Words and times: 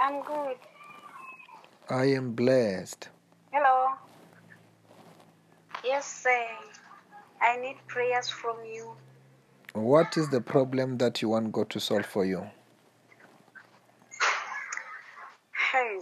I'm 0.00 0.22
good. 0.22 0.56
I 1.90 2.04
am 2.06 2.32
blessed. 2.32 3.10
Hello. 3.52 3.88
Yes, 5.84 6.06
sir. 6.06 6.46
I 7.42 7.56
need 7.56 7.76
prayers 7.86 8.30
from 8.30 8.56
you. 8.64 8.92
What 9.74 10.16
is 10.16 10.30
the 10.30 10.40
problem 10.40 10.96
that 10.98 11.20
you 11.20 11.28
want 11.28 11.52
God 11.52 11.68
to 11.70 11.80
solve 11.80 12.06
for 12.06 12.24
you? 12.24 12.46
Hey, 15.72 15.98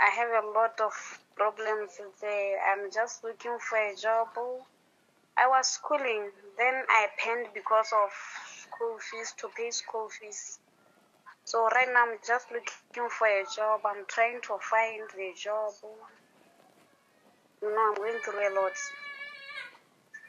I 0.00 0.10
have 0.14 0.44
a 0.44 0.46
lot 0.48 0.78
of 0.80 0.92
problems 1.34 1.98
there. 2.20 2.58
I'm 2.70 2.90
just 2.92 3.24
looking 3.24 3.56
for 3.60 3.78
a 3.78 3.94
job. 3.96 4.28
I 5.36 5.48
was 5.48 5.68
schooling, 5.68 6.30
then 6.58 6.74
I 6.88 7.06
penned 7.18 7.48
because 7.54 7.92
of 7.92 8.10
school 8.62 8.98
fees 8.98 9.34
to 9.38 9.48
pay 9.56 9.70
school 9.70 10.08
fees. 10.08 10.58
So 11.48 11.64
right 11.68 11.88
now 11.94 12.04
I'm 12.04 12.18
just 12.26 12.52
looking 12.52 13.08
for 13.08 13.26
a 13.26 13.42
job. 13.56 13.80
I'm 13.86 14.04
trying 14.06 14.38
to 14.42 14.58
find 14.60 15.00
the 15.16 15.32
job. 15.34 15.72
You 17.62 17.70
know, 17.70 17.88
I'm 17.88 17.94
going 17.94 18.18
through 18.22 18.48
a 18.48 18.52
lot. 18.52 18.76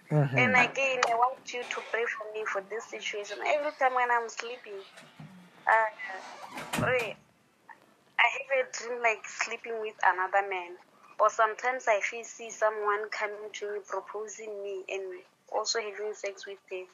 Mhm. 0.09 0.37
And 0.37 0.55
again, 0.55 1.01
I 1.11 1.15
want 1.15 1.53
you 1.53 1.61
to 1.61 1.81
pray 1.91 2.05
for 2.05 2.31
me 2.31 2.45
for 2.45 2.61
this 2.69 2.85
situation. 2.85 3.37
Every 3.45 3.71
time 3.73 3.95
when 3.95 4.09
I'm 4.09 4.29
sleeping, 4.29 4.79
uh, 5.67 5.89
pray. 6.71 7.17
I 8.17 8.27
have 8.37 8.65
a 8.65 8.71
dream 8.71 9.01
like 9.01 9.27
sleeping 9.27 9.77
with 9.81 9.95
another 10.01 10.47
man. 10.47 10.77
Or 11.19 11.29
sometimes 11.29 11.89
I 11.89 11.99
feel 11.99 12.23
see 12.23 12.49
someone 12.49 13.09
coming 13.09 13.51
to 13.55 13.73
me, 13.73 13.79
proposing 13.85 14.63
me, 14.63 14.85
and 14.87 15.21
also 15.51 15.81
having 15.81 16.13
sex 16.13 16.47
with 16.47 16.65
them 16.69 16.87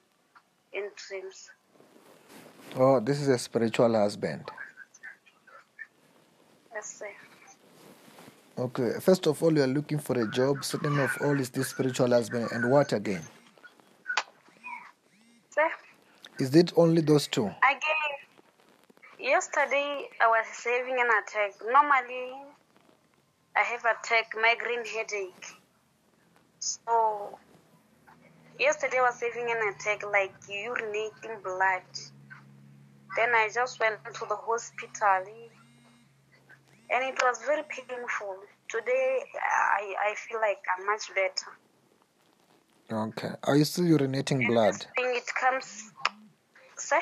in 0.74 0.90
dreams. 0.96 1.52
Oh, 2.78 3.00
this 3.00 3.22
is 3.22 3.28
a 3.28 3.38
spiritual 3.38 3.94
husband. 3.94 4.44
Yes, 6.74 7.00
sir. 7.00 7.10
Okay, 8.58 9.00
first 9.02 9.28
of 9.28 9.42
all, 9.44 9.54
you 9.54 9.64
are 9.64 9.68
looking 9.68 10.00
for 10.00 10.18
a 10.20 10.30
job. 10.32 10.64
Second 10.64 11.00
of 11.00 11.12
all, 11.22 11.40
is 11.40 11.50
this 11.50 11.70
spiritual 11.70 12.10
husband. 12.10 12.50
And 12.52 12.70
what 12.72 12.94
again? 12.94 13.22
Sir, 15.50 15.70
Is 16.40 16.54
it 16.56 16.74
only 16.76 17.02
those 17.02 17.28
two? 17.28 17.46
again, 17.46 18.14
yesterday 19.20 20.08
I 20.22 20.28
was 20.28 20.46
having 20.64 21.00
an 21.00 21.08
attack. 21.24 21.54
Normally, 21.72 22.34
I 23.56 23.62
have 23.62 23.82
attack 23.86 24.34
migraine 24.42 24.86
headache. 24.86 25.48
So, 26.60 27.38
yesterday 28.60 28.98
I 29.00 29.04
was 29.04 29.22
having 29.22 29.50
an 29.52 29.74
attack 29.74 30.04
like 30.12 30.34
urinating 30.48 31.42
blood. 31.44 31.84
Then 33.16 33.34
I 33.34 33.50
just 33.54 33.80
went 33.80 34.04
to 34.04 34.26
the 34.28 34.36
hospital 34.36 35.24
and 36.90 37.04
it 37.04 37.18
was 37.24 37.40
very 37.46 37.64
painful. 37.64 38.36
Today 38.70 39.24
I, 39.36 39.96
I 40.10 40.16
feel 40.16 40.40
like 40.42 40.60
I'm 40.78 40.86
much 40.86 41.10
better. 41.16 41.52
Okay. 42.92 43.32
Are 43.44 43.56
you 43.56 43.66
still 43.66 43.86
urinating 43.86 44.48
blood? 44.48 44.74
This 44.74 44.88
thing 44.96 45.16
it 45.16 45.30
comes, 45.40 45.92
sir. 46.78 47.02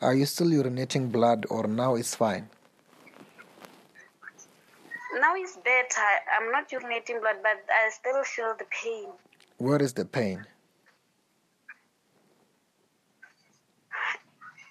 Are 0.00 0.14
you 0.14 0.24
still 0.24 0.48
urinating 0.48 1.12
blood 1.12 1.46
or 1.50 1.66
now 1.66 1.96
it's 1.96 2.14
fine? 2.14 2.48
Now 5.20 5.34
it's 5.34 5.56
better. 5.56 6.10
I'm 6.38 6.50
not 6.52 6.70
urinating 6.70 7.20
blood, 7.20 7.36
but 7.42 7.58
I 7.68 7.90
still 7.90 8.22
feel 8.24 8.54
the 8.58 8.64
pain. 8.70 9.08
Where 9.58 9.82
is 9.82 9.92
the 9.92 10.06
pain? 10.06 10.46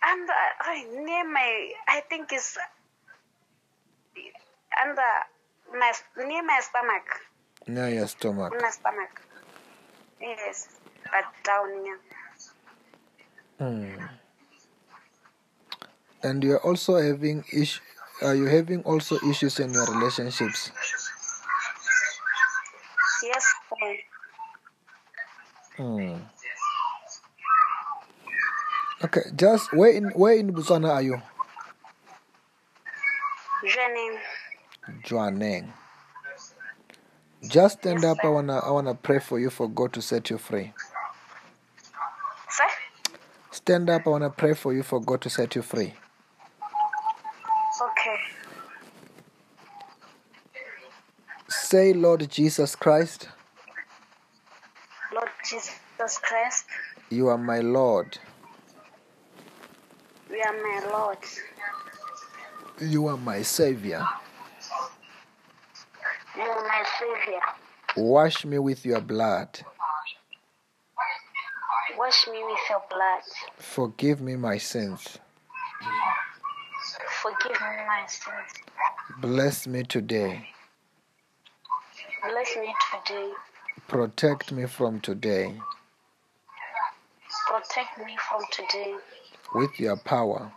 And 0.09 0.25
uh, 0.27 1.03
near 1.05 1.23
my, 1.29 1.71
I 1.87 2.01
think 2.09 2.31
it's 2.31 2.57
under 4.81 5.11
my 5.77 5.93
near 6.17 6.43
my 6.43 6.59
stomach, 6.61 7.07
Near 7.67 7.89
your 7.89 8.07
stomach. 8.07 8.53
my 8.59 8.69
stomach. 8.71 9.21
Yes, 10.19 10.67
but 11.05 11.25
down 11.45 11.69
here. 11.85 11.99
Hmm. 13.59 14.05
And 16.23 16.43
you're 16.43 16.59
also 16.65 16.95
having 16.97 17.45
ish- 17.53 17.81
are 18.21 18.35
you 18.35 18.45
having 18.45 18.81
also 18.83 19.15
issues 19.29 19.59
in 19.59 19.71
your 19.73 19.85
relationships? 19.93 20.71
Yes, 23.23 23.45
sir. 23.69 23.95
Hmm. 25.77 26.17
Okay, 29.03 29.21
just 29.35 29.73
where 29.73 29.91
in 29.91 30.09
where 30.11 30.35
in 30.35 30.53
Botswana 30.53 30.89
are 30.91 31.01
you? 31.01 31.21
Jenny. 33.67 34.17
Jwaneng. 35.05 35.73
Just 37.47 37.79
stand 37.79 38.03
Yes, 38.03 38.05
up. 38.05 38.23
I 38.25 38.29
wanna 38.29 38.59
I 38.59 38.71
wanna 38.71 38.95
pray 38.95 39.19
for 39.19 39.39
you 39.39 39.49
for 39.49 39.69
God 39.69 39.93
to 39.93 40.01
set 40.01 40.29
you 40.29 40.37
free. 40.37 40.73
Sir? 42.49 42.67
Stand 43.51 43.89
up. 43.89 44.07
I 44.07 44.11
wanna 44.11 44.29
pray 44.31 44.53
for 44.55 44.73
you 44.73 44.83
for 44.83 45.01
God 45.01 45.21
to 45.21 45.29
set 45.29 45.55
you 45.55 45.61
free. 45.63 45.93
Okay. 47.81 48.17
Say, 51.49 51.93
Lord 51.93 52.29
Jesus 52.29 52.75
Christ, 52.75 53.29
Lord 55.13 55.29
Jesus 55.49 56.19
Christ, 56.23 56.65
you 57.09 57.27
are 57.29 57.37
my 57.37 57.59
Lord. 57.59 58.19
You 60.29 60.41
are 60.41 60.53
my 60.53 60.89
Lord. 60.91 61.17
You 62.79 63.07
are 63.07 63.17
my 63.17 63.41
Savior. 63.41 64.05
You 66.35 66.43
are 66.43 66.67
my 66.67 66.83
Savior. 66.99 67.39
Wash 67.97 68.45
me 68.45 68.59
with 68.59 68.85
your 68.85 69.01
blood. 69.01 69.59
Wash 71.97 72.27
me 72.27 72.41
with 72.43 72.59
your 72.69 72.81
blood. 72.89 73.21
Forgive 73.57 74.21
me 74.21 74.35
my 74.35 74.57
sins. 74.57 75.17
Forgive 77.21 77.59
me 77.59 77.67
my 77.87 78.05
sins. 78.07 78.63
Bless 79.19 79.67
me 79.67 79.83
today. 79.83 80.47
Bless 82.29 82.55
me 82.55 82.73
today. 83.05 83.31
Protect 83.87 84.51
me 84.51 84.67
from 84.67 85.01
today 85.01 85.59
Protect 87.49 87.97
me 88.05 88.15
from 88.29 88.41
today 88.51 88.93
with 89.55 89.79
your 89.79 89.97
power 89.97 90.51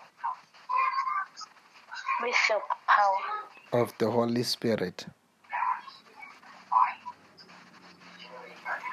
with 2.22 2.36
your 2.48 2.60
power. 2.86 3.82
of 3.82 3.92
the 3.98 4.10
Holy 4.10 4.42
Spirit. 4.42 5.06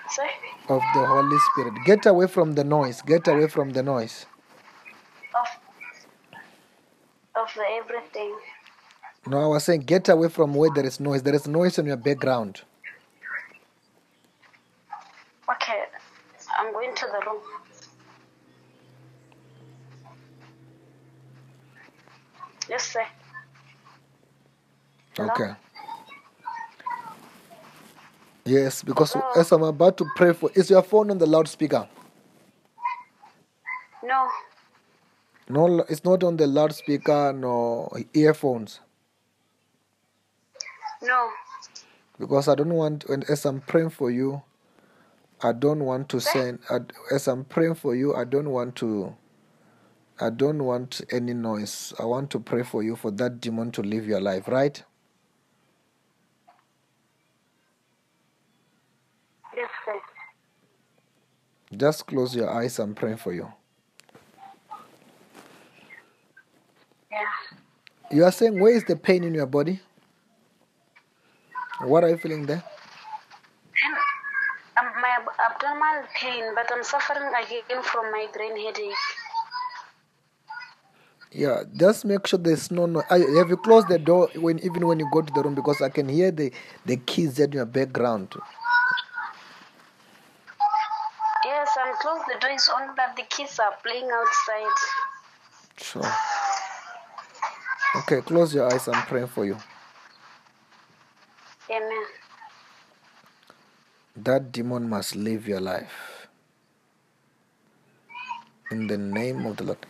Sir? 0.10 0.24
Of 0.70 0.82
the 0.96 1.06
Holy 1.06 1.38
Spirit. 1.52 1.74
Get 1.86 2.06
away 2.06 2.28
from 2.28 2.54
the 2.54 2.64
noise. 2.64 3.02
Get 3.02 3.28
away 3.28 3.48
from 3.48 3.72
the 3.72 3.84
noise. 3.84 4.26
Of, 5.36 5.48
of 7.36 7.48
the 7.56 7.64
everything. 7.84 8.36
No, 9.28 9.44
I 9.44 9.48
was 9.48 9.66
saying 9.66 9.82
get 9.82 10.10
away 10.10 10.30
from 10.30 10.56
where 10.56 10.72
there 10.74 10.86
is 10.86 11.00
noise. 11.00 11.22
There 11.22 11.36
is 11.36 11.48
noise 11.48 11.78
in 11.78 11.86
your 11.86 11.98
background. 11.98 12.62
Okay, 15.52 15.84
I'm 16.58 16.72
going 16.72 16.96
to 16.96 17.06
the 17.06 17.30
room. 17.30 17.42
Yes, 22.70 22.84
sir. 22.94 23.06
Hello? 25.16 25.30
Okay. 25.32 25.54
Yes, 28.46 28.84
because 28.84 29.14
Hello? 29.14 29.32
as 29.36 29.52
I'm 29.52 29.64
about 29.64 29.98
to 29.98 30.06
pray 30.16 30.34
for, 30.34 30.52
is 30.56 30.70
your 30.70 30.84
phone 30.84 31.12
on 31.12 31.18
the 31.18 31.28
loudspeaker? 31.28 31.88
No, 34.04 34.28
No, 35.50 35.82
it's 35.90 36.04
not 36.06 36.24
on 36.24 36.38
the 36.38 36.48
loudspeaker, 36.48 37.34
no 37.34 37.90
earphones. 38.14 38.82
no. 41.04 41.30
Because 42.20 42.48
I 42.50 42.56
don't 42.56 42.74
want, 42.74 43.06
when 43.10 43.24
as 43.30 43.46
I'm 43.46 43.62
praying 43.62 43.92
for 43.92 44.12
you, 44.12 44.44
I 45.42 45.54
don't 45.54 45.86
want 45.86 46.10
to 46.10 46.22
send. 46.22 46.60
As 47.12 47.28
I'm 47.28 47.46
praying 47.46 47.76
for 47.76 47.96
you, 47.96 48.16
I 48.16 48.26
don't 48.26 48.50
want 48.52 48.76
to. 48.78 49.16
I 50.20 50.30
don't 50.32 50.64
want 50.64 51.02
any 51.12 51.34
noise. 51.34 51.94
I 52.00 52.06
want 52.06 52.32
to 52.32 52.40
pray 52.40 52.64
for 52.64 52.84
you 52.84 52.96
for 52.96 53.12
that 53.12 53.42
demon 53.42 53.72
to 53.74 53.82
live 53.84 54.08
your 54.08 54.22
life, 54.22 54.48
right? 54.48 54.82
Yes, 59.56 59.70
sir. 59.86 59.94
Just 61.76 62.08
close 62.08 62.36
your 62.36 62.50
eyes. 62.50 62.80
I'm 62.80 62.96
praying 62.96 63.18
for 63.18 63.34
you. 63.34 63.52
Yeah. 67.12 67.26
You 68.12 68.26
are 68.26 68.32
saying, 68.32 68.60
where 68.60 68.74
is 68.76 68.86
the 68.86 68.96
pain 68.98 69.24
in 69.24 69.34
your 69.36 69.48
body? 69.48 69.82
What 71.82 72.04
are 72.04 72.10
you 72.10 72.18
feeling 72.18 72.46
there? 72.48 72.64
And 74.78 74.88
um, 74.88 75.02
my 75.02 75.10
ab- 75.10 75.54
abdominal 75.54 76.06
pain, 76.16 76.44
but 76.56 76.70
I'm 76.74 76.84
suffering 76.84 77.32
again 77.34 77.84
from 77.84 78.12
migraine 78.12 78.58
headache. 78.58 79.09
Yeah, 81.32 81.64
just 81.76 82.06
make 82.06 82.26
sure 82.26 82.40
there's 82.40 82.72
no 82.72 82.88
noise. 82.88 83.04
Have 83.10 83.50
you 83.50 83.58
closed 83.58 83.88
the 83.88 84.00
door 84.00 84.30
when 84.36 84.58
even 84.60 84.88
when 84.88 85.00
you 85.00 85.08
go 85.14 85.22
to 85.22 85.32
the 85.32 85.44
room 85.44 85.54
because 85.54 85.80
I 85.82 85.90
can 85.90 86.10
hear 86.10 86.32
the 86.32 86.52
the 86.86 86.98
kids 86.98 87.38
in 87.40 87.52
your 87.52 87.66
background. 87.66 88.34
Yes, 91.46 91.70
I'm 91.80 91.96
closed. 92.02 92.24
The 92.34 92.40
door 92.40 92.52
is 92.52 92.68
on, 92.70 92.96
but 92.96 93.16
the 93.16 93.24
kids 93.30 93.60
are 93.60 93.74
playing 93.84 94.10
outside. 94.12 94.76
Sure. 95.78 96.12
Okay, 97.98 98.22
close 98.22 98.54
your 98.54 98.72
eyes. 98.72 98.88
I'm 98.88 99.02
praying 99.04 99.28
for 99.28 99.46
you. 99.46 99.58
Amen. 101.70 102.06
That 104.16 104.52
demon 104.52 104.90
must 104.90 105.16
leave 105.16 105.48
your 105.48 105.60
life. 105.62 106.28
In 108.72 108.88
the 108.88 108.98
name 108.98 109.46
of 109.46 109.58
the 109.58 109.64
Lord 109.64 109.86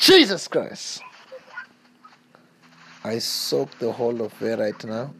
Jesus 0.00 0.48
Christ. 0.48 1.02
I 3.04 3.18
soak 3.18 3.78
the 3.78 3.92
whole 3.92 4.22
of 4.22 4.32
it 4.42 4.58
right 4.58 4.84
now 4.84 5.12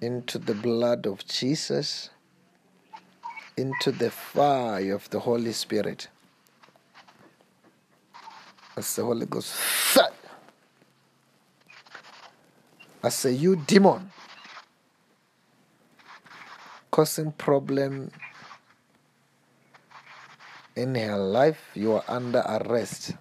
into 0.00 0.40
the 0.40 0.54
blood 0.54 1.06
of 1.06 1.24
Jesus, 1.24 2.10
into 3.56 3.92
the 3.92 4.10
fire 4.10 4.92
of 4.92 5.08
the 5.10 5.20
Holy 5.20 5.52
Spirit. 5.52 6.08
As 8.76 8.96
the 8.96 9.04
Holy 9.04 9.26
Ghost. 9.26 9.54
I 13.04 13.08
say, 13.08 13.30
you 13.32 13.54
demon, 13.54 14.10
causing 16.90 17.30
problem 17.30 18.10
in 20.74 20.96
her 20.96 21.18
life, 21.18 21.70
you 21.74 21.92
are 21.92 22.04
under 22.08 22.40
arrest. 22.40 23.12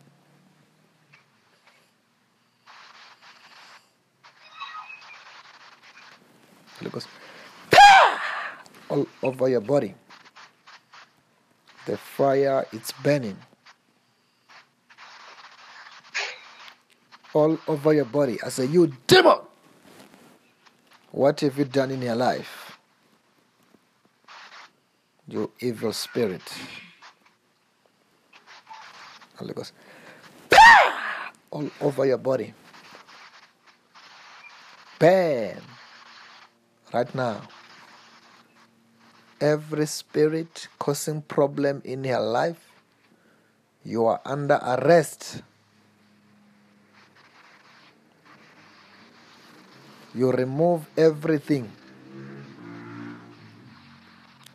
Goes, 6.91 7.07
all 8.89 9.07
over 9.23 9.49
your 9.49 9.61
body. 9.61 9.95
The 11.85 11.97
fire 11.97 12.65
it's 12.71 12.91
burning. 12.91 13.37
All 17.33 17.57
over 17.67 17.93
your 17.93 18.05
body. 18.05 18.37
I 18.45 18.49
say, 18.49 18.65
You 18.65 18.93
demon! 19.07 19.39
What 21.11 21.39
have 21.41 21.57
you 21.57 21.65
done 21.65 21.91
in 21.91 22.01
your 22.01 22.15
life? 22.15 22.77
You 25.27 25.51
evil 25.59 25.93
spirit. 25.93 26.41
Holy 29.37 29.53
Ghost. 29.53 29.73
All 31.51 31.69
over 31.81 32.05
your 32.05 32.17
body. 32.17 32.53
Burn 34.99 35.61
right 36.93 37.15
now. 37.15 37.41
Every 39.43 39.87
spirit 39.87 40.69
causing 40.79 41.21
problem 41.21 41.81
in 41.83 42.05
your 42.05 42.21
life, 42.21 42.71
you 43.83 44.05
are 44.05 44.21
under 44.23 44.55
arrest. 44.55 45.43
You 50.15 50.31
remove 50.31 50.87
everything 50.95 51.69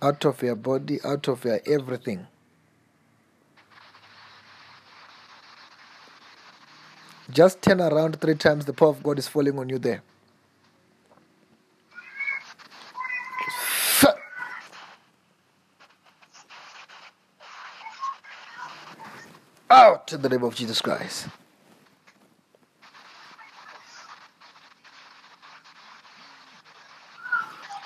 out 0.00 0.24
of 0.24 0.42
your 0.42 0.54
body, 0.56 1.00
out 1.04 1.28
of 1.28 1.44
your 1.44 1.60
everything. 1.66 2.26
Just 7.30 7.60
turn 7.60 7.82
around 7.82 8.18
three 8.22 8.36
times, 8.36 8.64
the 8.64 8.72
power 8.72 8.88
of 8.88 9.02
God 9.02 9.18
is 9.18 9.28
falling 9.28 9.58
on 9.58 9.68
you 9.68 9.78
there. 9.78 10.02
Out 19.70 20.07
in 20.18 20.22
the 20.22 20.28
name 20.28 20.42
of 20.42 20.52
Jesus 20.52 20.80
Christ. 20.80 21.28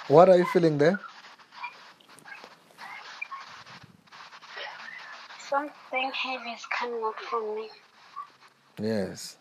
What 0.08 0.30
are 0.30 0.38
you 0.38 0.46
feeling 0.46 0.78
there? 0.78 0.98
Something 5.38 6.10
heavy 6.14 6.50
is 6.50 6.64
coming 6.78 7.04
up 7.04 7.14
from 7.28 7.54
me. 7.54 7.68
Yes. 8.80 9.36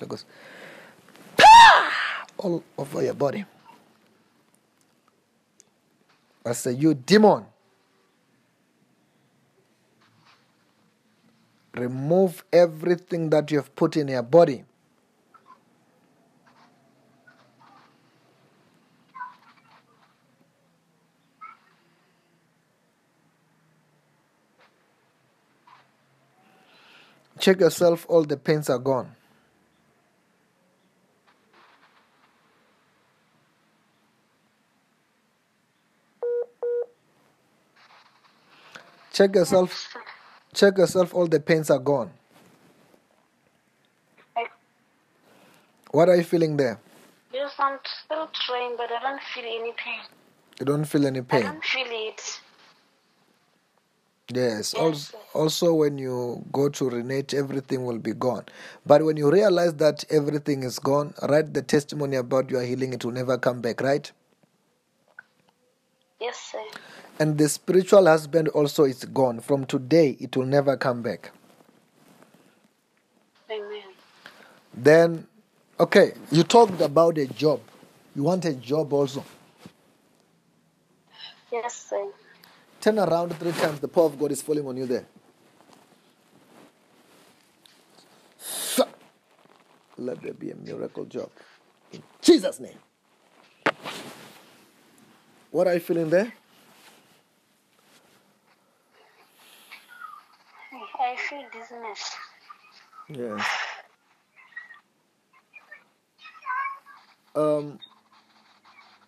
Look 0.00 0.10
goes 0.10 0.24
all 2.36 2.64
over 2.76 3.02
your 3.04 3.14
body. 3.14 3.44
I 6.44 6.52
say, 6.52 6.72
you 6.72 6.94
demon. 6.94 7.44
Remove 11.74 12.44
everything 12.52 13.30
that 13.30 13.50
you 13.50 13.58
have 13.58 13.74
put 13.76 13.96
in 13.96 14.08
your 14.08 14.22
body. 14.22 14.64
Check 27.38 27.60
yourself, 27.60 28.04
all 28.08 28.24
the 28.24 28.36
pains 28.36 28.68
are 28.68 28.78
gone. 28.78 29.14
Check 39.12 39.34
yourself. 39.34 39.97
Check 40.58 40.76
yourself, 40.76 41.14
all 41.14 41.28
the 41.28 41.38
pains 41.38 41.70
are 41.70 41.78
gone. 41.78 42.10
What 45.92 46.08
are 46.08 46.16
you 46.16 46.24
feeling 46.24 46.56
there? 46.56 46.80
Yes, 47.32 47.52
I'm 47.60 47.78
still 48.04 48.28
trying, 48.34 48.76
but 48.76 48.90
I 48.90 49.00
don't 49.00 49.22
feel 49.32 49.44
any 49.44 49.72
pain. 49.72 50.00
You 50.58 50.66
don't 50.66 50.84
feel 50.84 51.06
any 51.06 51.22
pain? 51.22 51.44
I 51.44 51.52
don't 51.52 51.64
feel 51.64 51.86
it. 51.88 52.40
Yes. 54.34 54.74
Yes, 54.74 54.74
Also, 54.74 55.18
also, 55.32 55.74
when 55.74 55.96
you 55.96 56.44
go 56.50 56.68
to 56.70 56.90
renate, 56.90 57.34
everything 57.34 57.84
will 57.84 57.98
be 58.00 58.12
gone. 58.14 58.44
But 58.84 59.04
when 59.04 59.16
you 59.16 59.30
realize 59.30 59.74
that 59.74 60.04
everything 60.10 60.64
is 60.64 60.80
gone, 60.80 61.14
write 61.28 61.54
the 61.54 61.62
testimony 61.62 62.16
about 62.16 62.50
your 62.50 62.62
healing. 62.62 62.92
It 62.94 63.04
will 63.04 63.12
never 63.12 63.38
come 63.38 63.60
back, 63.60 63.80
right? 63.80 64.10
Yes, 66.20 66.36
sir. 66.50 66.64
And 67.20 67.36
the 67.36 67.48
spiritual 67.48 68.06
husband 68.06 68.48
also 68.48 68.84
is 68.84 69.04
gone. 69.04 69.40
From 69.40 69.66
today, 69.66 70.16
it 70.20 70.36
will 70.36 70.46
never 70.46 70.76
come 70.76 71.02
back. 71.02 71.32
Amen. 73.50 73.82
Then, 74.74 75.26
okay, 75.80 76.12
you 76.30 76.44
talked 76.44 76.80
about 76.80 77.18
a 77.18 77.26
job. 77.26 77.60
You 78.14 78.22
want 78.22 78.44
a 78.44 78.54
job 78.54 78.92
also. 78.92 79.24
Yes, 81.50 81.88
sir. 81.90 82.08
Turn 82.80 82.98
around 82.98 83.36
three 83.38 83.52
times. 83.52 83.80
The 83.80 83.88
power 83.88 84.06
of 84.06 84.18
God 84.18 84.30
is 84.32 84.42
falling 84.42 84.66
on 84.66 84.76
you 84.76 84.86
there. 84.86 85.06
Let 89.98 90.22
there 90.22 90.32
be 90.34 90.52
a 90.52 90.56
miracle 90.56 91.04
job. 91.06 91.30
In 91.92 92.02
Jesus' 92.22 92.60
name. 92.60 92.78
What 95.50 95.66
are 95.66 95.74
you 95.74 95.80
feeling 95.80 96.08
there? 96.10 96.32
I 101.00 101.16
feel 101.16 101.44
dizziness. 101.52 102.16
Yes. 103.08 103.42
Um, 107.34 107.78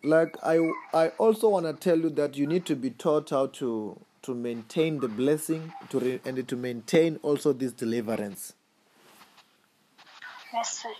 like 0.02 0.36
I, 0.42 0.58
I 0.94 1.08
also 1.18 1.48
want 1.50 1.66
to 1.66 1.72
tell 1.72 1.98
you 1.98 2.10
that 2.10 2.36
you 2.36 2.46
need 2.46 2.64
to 2.66 2.76
be 2.76 2.90
taught 2.90 3.30
how 3.30 3.46
to 3.46 4.00
to 4.22 4.34
maintain 4.34 5.00
the 5.00 5.08
blessing 5.08 5.72
to 5.88 5.98
re, 5.98 6.20
and 6.24 6.46
to 6.46 6.56
maintain 6.56 7.18
also 7.22 7.52
this 7.52 7.72
deliverance. 7.72 8.54
Yes, 10.52 10.82
sir. 10.82 10.90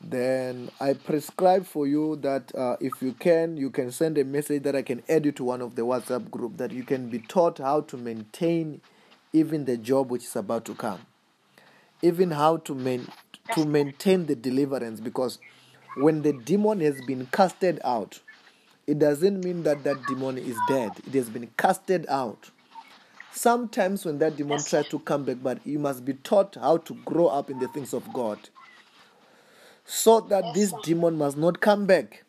Then 0.00 0.70
I 0.80 0.94
prescribe 0.94 1.66
for 1.66 1.86
you 1.86 2.16
that 2.16 2.54
uh, 2.54 2.76
if 2.80 3.02
you 3.02 3.12
can, 3.12 3.56
you 3.56 3.70
can 3.70 3.90
send 3.90 4.16
a 4.18 4.24
message 4.24 4.62
that 4.62 4.76
I 4.76 4.82
can 4.82 5.02
add 5.08 5.24
you 5.24 5.32
to 5.32 5.44
one 5.44 5.60
of 5.60 5.74
the 5.74 5.82
WhatsApp 5.82 6.30
group 6.30 6.56
that 6.58 6.70
you 6.70 6.84
can 6.84 7.08
be 7.08 7.18
taught 7.18 7.58
how 7.58 7.80
to 7.82 7.96
maintain 7.96 8.80
even 9.32 9.64
the 9.64 9.76
job 9.76 10.10
which 10.10 10.24
is 10.24 10.36
about 10.36 10.64
to 10.66 10.74
come, 10.74 11.00
even 12.02 12.30
how 12.32 12.58
to 12.58 12.74
main, 12.74 13.12
to 13.52 13.64
maintain 13.64 14.26
the 14.26 14.36
deliverance 14.36 15.00
because 15.00 15.38
when 15.94 16.22
the 16.22 16.32
demon 16.32 16.80
has 16.80 17.00
been 17.02 17.26
casted 17.26 17.80
out, 17.84 18.20
it 18.86 18.98
doesn't 18.98 19.42
mean 19.42 19.62
that 19.64 19.84
that 19.84 20.06
demon 20.06 20.38
is 20.38 20.60
dead. 20.60 21.00
It 21.06 21.14
has 21.14 21.30
been 21.30 21.50
casted 21.58 22.06
out. 22.08 22.50
Sometimes 23.30 24.04
when 24.04 24.18
that 24.18 24.36
demon 24.36 24.58
Yes. 24.60 24.70
tries 24.70 24.86
to 24.86 24.98
come 25.00 25.24
back, 25.24 25.38
but 25.42 25.66
you 25.66 25.78
must 25.78 26.04
be 26.04 26.14
taught 26.14 26.56
how 26.56 26.78
to 26.78 26.94
grow 26.94 27.26
up 27.28 27.50
in 27.50 27.58
the 27.58 27.68
things 27.68 27.92
of 27.94 28.12
God. 28.12 28.48
So 29.84 30.20
that 30.20 30.44
Yes, 30.46 30.54
this 30.54 30.72
demon 30.72 31.18
must 31.18 31.36
not 31.36 31.60
come 31.60 31.86
back. 31.86 32.24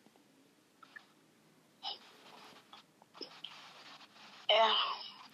Yeah. 4.50 4.72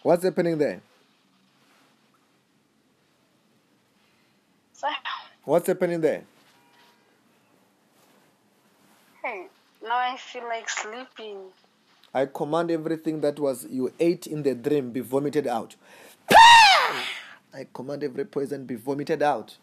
What's 0.03 0.25
happening 0.25 0.59
there? 0.59 0.83
Sir. 4.73 4.89
What's 5.47 5.69
happening 5.69 6.01
there? 6.01 6.25
Hey, 9.23 9.47
now 9.81 9.97
I 9.97 10.17
feel 10.17 10.43
like 10.43 10.69
sleeping. 10.69 11.39
I 12.13 12.27
command 12.27 12.73
everything 12.73 13.21
that 13.21 13.39
was 13.39 13.65
you 13.71 13.93
ate 14.01 14.27
in 14.27 14.43
the 14.43 14.57
dream 14.57 14.91
be 14.91 14.99
vomited 14.99 15.47
out. 15.47 15.77
Ah! 16.33 17.09
I 17.55 17.69
command 17.73 18.03
every 18.03 18.25
poison 18.25 18.65
be 18.65 18.75
vomited 18.75 19.23
out. 19.23 19.57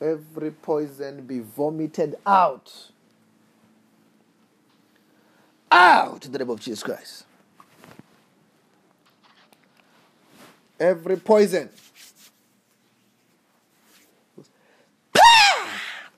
Every 0.00 0.52
poison 0.52 1.26
be 1.26 1.40
vomited 1.40 2.14
out. 2.24 2.72
Out 5.72 6.24
in 6.24 6.30
the 6.30 6.38
name 6.38 6.50
of 6.50 6.60
Jesus 6.60 6.84
Christ. 6.84 7.24
Every 10.78 11.16
poison. 11.16 11.68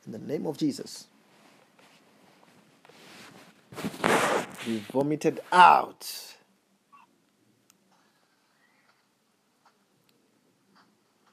In 0.06 0.12
the 0.12 0.18
name 0.18 0.46
of 0.46 0.58
Jesus. 0.58 1.06
Be 4.66 4.78
vomited 4.92 5.40
out. 5.50 6.06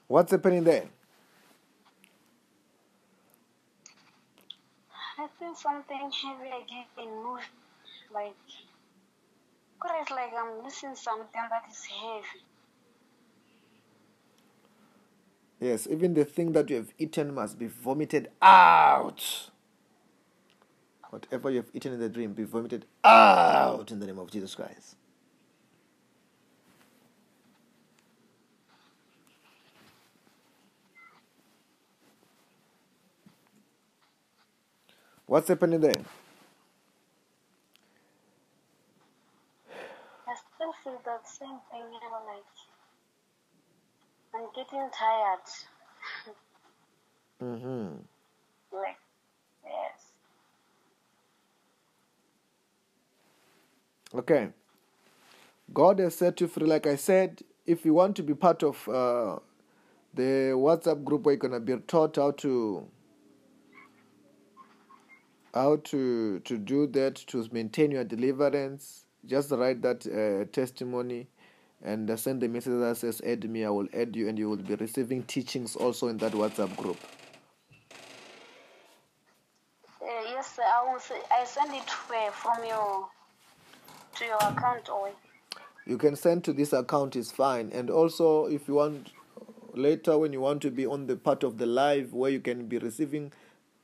What's 0.08 0.32
happening 0.32 0.64
there? 0.64 0.84
I 5.18 5.28
feel 5.38 5.54
something 5.54 6.10
heavy 6.10 6.48
again 6.48 6.86
in 6.98 7.08
move. 7.22 7.40
Like, 8.12 8.34
it's 10.00 10.10
like 10.10 10.32
I'm 10.38 10.62
missing 10.64 10.94
something 10.94 11.28
that 11.34 11.64
is 11.70 11.84
heavy. 11.84 12.42
Yes, 15.62 15.86
even 15.88 16.14
the 16.14 16.24
thing 16.24 16.50
that 16.54 16.68
you 16.70 16.76
have 16.76 16.92
eaten 16.98 17.32
must 17.32 17.56
be 17.56 17.68
vomited 17.68 18.30
out. 18.42 19.22
Whatever 21.10 21.50
you 21.50 21.58
have 21.58 21.70
eaten 21.72 21.92
in 21.92 22.00
the 22.00 22.08
dream, 22.08 22.32
be 22.32 22.42
vomited 22.42 22.84
out 23.04 23.92
in 23.92 24.00
the 24.00 24.06
name 24.06 24.18
of 24.18 24.28
Jesus 24.32 24.56
Christ. 24.56 24.96
What's 35.26 35.46
happening 35.46 35.80
there? 35.80 35.94
I 40.26 40.34
still 40.56 40.74
feel 40.82 41.00
that 41.04 41.28
same 41.28 41.60
thing, 41.70 41.82
you 41.86 42.00
know, 42.10 42.22
like 42.26 42.44
I'm 44.34 44.46
getting 44.54 44.88
tired. 44.98 45.38
Mm-hmm. 47.42 47.96
Like, 48.72 48.96
yes. 49.64 50.00
Okay. 54.14 54.48
God 55.74 55.98
has 55.98 56.16
set 56.16 56.40
you 56.40 56.46
free. 56.48 56.66
Like 56.66 56.86
I 56.86 56.96
said, 56.96 57.42
if 57.66 57.84
you 57.84 57.94
want 57.94 58.16
to 58.16 58.22
be 58.22 58.34
part 58.34 58.62
of 58.62 58.88
uh, 58.88 59.38
the 60.14 60.52
WhatsApp 60.54 61.04
group 61.04 61.24
where 61.24 61.34
you're 61.34 61.40
gonna 61.40 61.60
be 61.60 61.76
taught 61.86 62.16
how 62.16 62.30
to 62.32 62.86
how 65.54 65.76
to 65.76 66.40
to 66.40 66.58
do 66.58 66.86
that 66.88 67.16
to 67.16 67.46
maintain 67.52 67.90
your 67.90 68.04
deliverance, 68.04 69.06
just 69.26 69.50
write 69.50 69.82
that 69.82 70.06
uh, 70.06 70.50
testimony 70.52 71.28
and 71.82 72.10
uh, 72.10 72.16
send 72.16 72.40
the 72.40 72.48
message 72.48 72.78
that 72.78 72.96
says 72.96 73.20
add 73.24 73.48
me. 73.48 73.64
I 73.64 73.70
will 73.70 73.88
add 73.92 74.14
you, 74.14 74.28
and 74.28 74.38
you 74.38 74.48
will 74.48 74.56
be 74.56 74.74
receiving 74.74 75.22
teachings 75.24 75.76
also 75.76 76.08
in 76.08 76.18
that 76.18 76.32
WhatsApp 76.32 76.76
group. 76.76 76.98
Uh, 80.00 80.06
yes, 80.30 80.56
sir, 80.56 80.62
I 80.62 80.92
will 80.92 81.00
say, 81.00 81.20
I 81.30 81.44
send 81.44 81.72
it 81.74 81.88
where 82.08 82.30
from 82.30 82.64
your 82.66 83.08
to 84.16 84.24
your 84.24 84.36
account 84.36 84.88
or 84.88 85.10
you 85.86 85.98
can 85.98 86.14
send 86.14 86.44
to 86.44 86.52
this 86.52 86.72
account 86.72 87.16
is 87.16 87.32
fine 87.32 87.70
and 87.72 87.90
also 87.90 88.46
if 88.46 88.68
you 88.68 88.74
want 88.74 89.12
later 89.74 90.18
when 90.18 90.32
you 90.32 90.40
want 90.40 90.60
to 90.62 90.70
be 90.70 90.86
on 90.86 91.06
the 91.06 91.16
part 91.16 91.42
of 91.42 91.58
the 91.58 91.66
live 91.66 92.12
where 92.12 92.30
you 92.30 92.40
can 92.40 92.66
be 92.66 92.78
receiving 92.78 93.32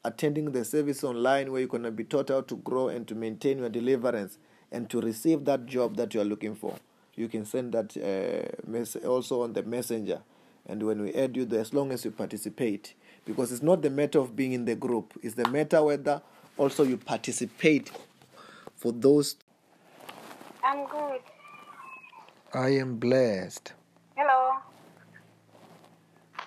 attending 0.05 0.53
the 0.53 0.65
service 0.65 1.03
online 1.03 1.51
where 1.51 1.61
you're 1.61 1.69
going 1.69 1.83
to 1.83 1.91
be 1.91 2.05
taught 2.05 2.29
how 2.29 2.41
to 2.43 2.57
grow 2.57 2.89
and 2.89 3.09
to 3.09 3.15
maintain 3.15 3.59
your 3.59 3.69
deliverance 3.69 4.39
and 4.71 4.89
to 4.91 5.01
receive 5.01 5.45
that 5.45 5.67
job 5.67 5.97
that 5.97 6.13
you 6.15 6.21
are 6.21 6.25
looking 6.25 6.55
for 6.55 6.75
you 7.19 7.29
can 7.29 7.45
send 7.45 7.73
that 7.73 7.97
uh, 7.97 8.69
mess- 8.71 8.97
also 8.97 9.43
on 9.43 9.53
the 9.53 9.63
messenger 9.63 10.21
and 10.67 10.83
when 10.83 11.03
we 11.03 11.13
add 11.15 11.37
you 11.37 11.45
there 11.45 11.61
as 11.61 11.73
long 11.75 11.93
as 11.93 12.05
you 12.05 12.11
participate 12.11 12.95
because 13.27 13.53
it's 13.53 13.63
not 13.63 13.83
the 13.83 13.91
matter 13.91 14.19
of 14.19 14.37
being 14.37 14.53
in 14.53 14.65
the 14.65 14.75
group 14.75 15.19
it's 15.23 15.35
the 15.35 15.49
matter 15.49 15.83
whether 15.83 16.23
also 16.57 16.83
you 16.85 16.97
participate 16.97 17.91
for 18.77 18.93
those 18.93 19.37
I'm 20.65 20.87
good. 20.87 21.21
i 22.55 22.69
am 22.71 22.97
blessed 22.97 23.73
Hello. 24.17 24.57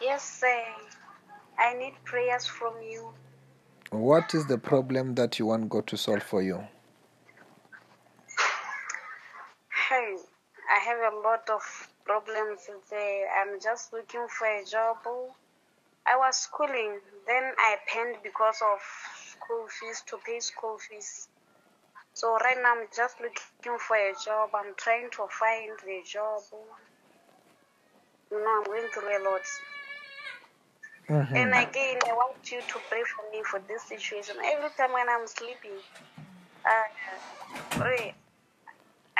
Yes, 0.01 0.23
sir. 0.41 0.63
I 1.59 1.73
need 1.75 1.93
prayers 2.03 2.45
from 2.45 2.73
you. 2.81 3.13
What 3.91 4.33
is 4.33 4.47
the 4.47 4.57
problem 4.57 5.15
that 5.15 5.37
you 5.39 5.45
want 5.45 5.69
God 5.69 5.87
to 5.87 5.97
solve 5.97 6.23
for 6.23 6.41
you? 6.41 6.63
Hey, 9.89 10.15
I 10.69 10.79
have 10.91 11.13
a 11.13 11.17
lot 11.17 11.49
of 11.49 11.61
problems 12.05 12.69
there. 12.89 13.27
I'm 13.39 13.59
just 13.61 13.93
looking 13.93 14.27
for 14.27 14.47
a 14.47 14.63
job. 14.65 14.97
I 16.05 16.17
was 16.17 16.35
schooling, 16.37 16.99
then 17.27 17.43
I 17.57 17.77
penned 17.87 18.17
because 18.23 18.59
of 18.61 18.79
school 19.31 19.67
fees 19.69 20.03
to 20.07 20.17
pay 20.25 20.39
school 20.39 20.77
fees. 20.77 21.27
So 22.13 22.35
right 22.37 22.57
now 22.61 22.75
I'm 22.75 22.87
just 22.95 23.21
looking 23.21 23.77
for 23.79 23.95
a 23.95 24.13
job. 24.23 24.49
I'm 24.53 24.73
trying 24.75 25.09
to 25.11 25.27
find 25.29 25.71
the 25.85 26.01
job. 26.05 26.41
You 28.31 28.39
know, 28.39 28.57
I'm 28.57 28.63
going 28.63 28.87
through 28.93 29.09
a 29.09 29.21
lot. 29.23 29.41
Mm-hmm. 31.09 31.35
And 31.35 31.49
again, 31.53 31.99
I 32.07 32.13
want 32.13 32.51
you 32.51 32.61
to 32.61 32.79
pray 32.89 33.03
for 33.03 33.23
me 33.31 33.43
for 33.43 33.61
this 33.67 33.83
situation. 33.83 34.35
Every 34.43 34.69
time 34.77 34.93
when 34.93 35.07
I'm 35.09 35.27
sleeping, 35.27 35.77
uh, 36.65 36.87
pray. 37.71 38.15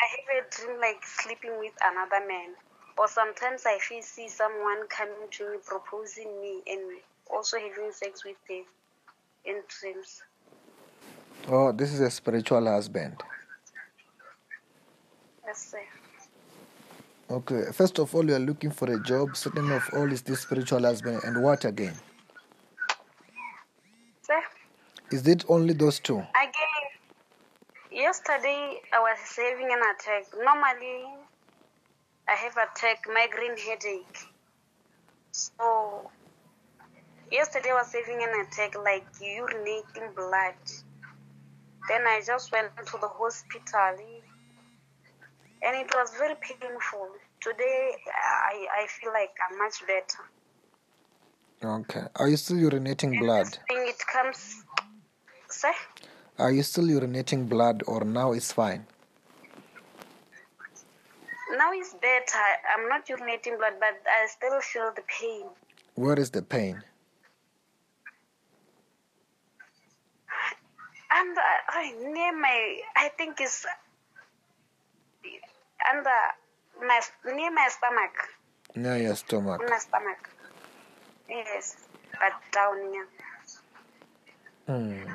I 0.02 0.06
have 0.12 0.46
a 0.46 0.50
dream 0.56 0.80
like 0.82 1.04
sleeping 1.06 1.60
with 1.60 1.74
another 1.82 2.26
man. 2.28 2.56
Or 2.98 3.08
sometimes 3.08 3.64
I 3.66 3.80
feel 3.80 4.02
see 4.04 4.30
someone 4.30 4.88
coming 4.90 5.30
to 5.32 5.52
me, 5.52 5.58
proposing 5.66 6.42
me, 6.42 6.62
and 6.68 6.82
also 7.32 7.58
having 7.58 7.92
sex 7.94 8.26
with 8.26 8.38
them 8.50 8.66
in 9.46 9.62
dreams. 9.80 10.24
Oh, 11.50 11.72
this 11.72 11.94
is 11.94 12.02
a 12.02 12.12
spiritual 12.12 12.66
husband. 12.66 13.24
Yes, 15.46 15.72
sir. 15.72 15.80
Okay, 17.30 17.72
first 17.74 18.00
of 18.00 18.14
all, 18.16 18.26
you 18.26 18.36
are 18.36 18.40
looking 18.40 18.72
for 18.72 18.92
a 18.92 19.00
job. 19.00 19.38
Second 19.38 19.72
of 19.72 19.90
all, 19.94 20.12
is 20.12 20.22
this 20.22 20.42
spiritual 20.42 20.82
husband. 20.82 21.22
And 21.24 21.42
what 21.44 21.66
again? 21.66 21.96
Sir, 24.22 24.42
Is 25.12 25.28
it 25.28 25.46
only 25.50 25.74
those 25.74 26.00
two? 26.00 26.18
again, 26.36 26.41
yesterday 28.02 28.82
I 28.92 29.00
was 29.00 29.20
having 29.38 29.72
an 29.72 29.82
attack. 29.94 30.26
Normally, 30.34 31.06
I 32.28 32.34
have 32.34 32.54
attack, 32.58 33.06
migraine 33.08 33.58
headache. 33.58 34.18
So, 35.32 36.10
yesterday 37.32 37.70
I 37.70 37.74
was 37.74 37.94
having 37.94 38.24
an 38.24 38.34
attack 38.42 38.76
like 38.84 39.06
urinating 39.20 40.16
blood. 40.16 40.62
Then 41.88 42.02
I 42.08 42.22
just 42.26 42.52
went 42.52 42.76
to 42.78 42.98
the 43.00 43.08
hospital 43.08 43.96
and 45.64 45.76
it 45.76 45.94
was 45.94 46.12
very 46.18 46.36
painful. 46.42 47.08
Today 47.40 47.92
I, 48.08 48.84
I 48.84 48.88
feel 48.88 49.12
like 49.14 49.32
I'm 49.50 49.58
much 49.60 49.82
better. 49.86 50.24
Okay. 51.64 52.08
Are 52.16 52.28
you 52.28 52.38
still 52.38 52.58
urinating 52.58 53.20
blood? 53.20 53.58
It 53.70 53.98
comes 54.12 54.64
sir? 55.50 55.74
Are 56.42 56.52
you 56.52 56.64
still 56.64 56.86
urinating 56.86 57.48
blood 57.48 57.84
or 57.86 58.04
now 58.04 58.32
it's 58.32 58.52
fine? 58.52 58.88
Now 61.56 61.70
it's 61.72 61.94
better. 61.94 62.48
I'm 62.74 62.90
not 62.90 63.06
urinating 63.06 63.60
blood, 63.60 63.74
but 63.80 64.02
I 64.10 64.26
still 64.26 64.60
feel 64.62 64.92
the 64.96 65.04
pain. 65.04 65.46
Where 65.94 66.20
is 66.20 66.32
the 66.32 66.42
pain? 66.42 66.82
And 71.14 71.38
uh, 71.38 72.10
near 72.10 72.36
my, 72.36 72.80
I 72.96 73.10
think 73.20 73.40
it's 73.40 73.64
under 75.94 76.20
my 76.82 77.02
near 77.36 77.52
my 77.52 77.70
stomach. 77.70 78.16
Near 78.76 78.98
your 78.98 79.16
stomach. 79.16 79.62
My 79.70 79.78
stomach. 79.78 80.28
Yes, 81.30 81.76
but 82.14 82.34
down 82.52 82.78
here. 82.92 83.08
Hmm. 84.66 85.11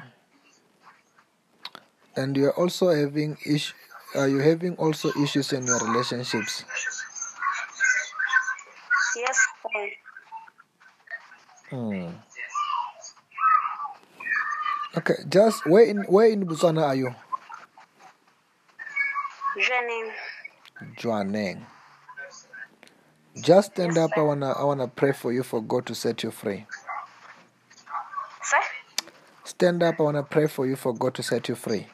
And 2.17 2.37
you're 2.37 2.55
also 2.59 2.89
having 2.91 3.39
issue. 3.47 3.75
Are 4.17 4.29
you 4.29 4.39
having 4.39 4.77
also 4.77 5.11
issues 5.23 5.53
in 5.53 5.67
your 5.67 5.79
relationships? 5.81 6.65
Yes. 9.17 9.39
Hmm. 11.71 12.11
Okay, 14.97 15.15
just 15.29 15.67
where 15.67 15.85
in 15.85 16.05
where 16.05 16.29
in 16.29 16.47
Botswana 16.47 16.83
are 16.89 16.95
you? 16.97 17.15
Jwaneng. 20.99 21.67
Just 23.41 23.73
stand 23.73 23.97
Yes, 23.97 23.99
up. 23.99 24.13
I 24.17 24.23
wanna 24.23 24.53
I 24.53 24.65
wanna 24.65 24.89
pray 24.89 25.13
for 25.13 25.33
you 25.33 25.43
for 25.43 25.63
God 25.63 25.87
to 25.87 25.95
set 25.95 26.23
you 26.23 26.31
free. 26.31 26.67
Sir? 28.43 28.63
Stand 29.45 29.83
up. 29.83 30.01
I 30.01 30.05
wanna 30.05 30.23
pray 30.25 30.47
for 30.49 30.67
you 30.67 30.77
for 30.77 30.95
God 30.95 31.15
to 31.17 31.23
set 31.23 31.49
you 31.49 31.55
free. 31.57 31.87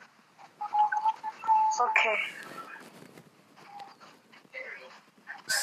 Okay. 1.80 2.16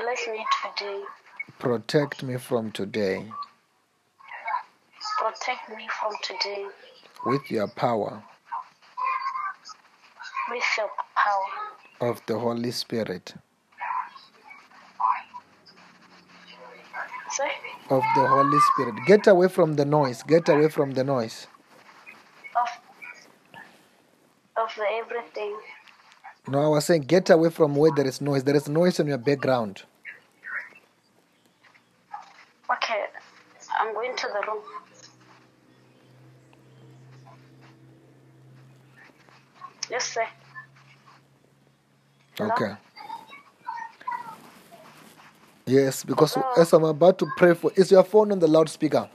Bless 0.00 0.26
me 0.28 0.44
today. 0.76 1.02
Protect 1.58 2.22
me 2.22 2.36
from 2.36 2.72
today 2.72 3.26
Protect 5.18 5.70
me 5.70 5.88
from 6.00 6.12
today 6.22 6.66
with 7.26 7.50
your 7.50 7.68
power 7.68 8.22
with 10.50 10.64
your 10.76 10.90
power 11.16 12.10
of 12.10 12.20
the 12.26 12.38
Holy 12.38 12.70
Spirit. 12.72 13.34
Sir? 17.30 17.48
Of 17.90 18.02
the 18.16 18.26
Holy 18.26 18.58
Spirit. 18.60 18.94
Get 19.06 19.26
away 19.26 19.48
from 19.48 19.74
the 19.74 19.84
noise. 19.84 20.22
Get 20.24 20.48
away 20.48 20.68
from 20.68 20.92
the 20.92 21.04
noise. 21.04 21.46
of 22.56 22.68
of 24.56 24.70
the 24.76 24.86
everything. 25.00 25.56
No, 26.48 26.62
I 26.64 26.68
was 26.68 26.84
saying 26.84 27.02
get 27.02 27.30
away 27.30 27.50
from 27.50 27.74
where 27.74 27.90
there 27.94 28.06
is 28.06 28.20
noise. 28.20 28.44
There 28.44 28.56
is 28.56 28.68
noise 28.68 29.00
in 29.00 29.06
your 29.06 29.18
background. 29.18 29.82
Okay, 32.70 33.04
I'm 33.80 33.94
going 33.94 34.14
to 34.16 34.26
the 34.28 34.52
room. 34.52 34.62
Yes, 39.90 40.04
sir. 40.12 40.26
Hello? 42.36 42.50
Okay. 42.52 42.74
Yes, 45.66 46.04
because 46.04 46.34
Hello? 46.34 46.46
as 46.58 46.72
I'm 46.72 46.84
about 46.84 47.18
to 47.20 47.26
pray 47.36 47.54
for, 47.54 47.70
is 47.76 47.90
your 47.90 48.04
phone 48.04 48.32
on 48.32 48.38
the 48.38 48.48
loudspeaker? 48.48 49.08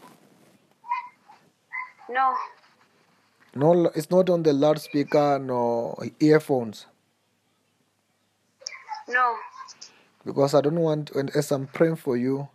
No, 2.09 2.33
No, 3.55 3.87
it's 3.95 4.09
not 4.09 4.29
on 4.29 4.43
the 4.43 4.53
loudspeaker. 4.53 5.39
No 5.39 5.95
earphones. 6.19 6.85
No. 9.09 9.35
Because 10.25 10.53
I 10.53 10.61
don't 10.61 10.79
want, 10.79 11.11
as 11.35 11.51
I'm 11.51 11.67
praying 11.67 11.97
for 11.97 12.17
you, 12.17 12.49